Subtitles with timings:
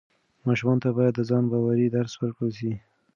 [0.45, 2.71] ماشومانو ته باید د ځان باورۍ درس ورکړل سي.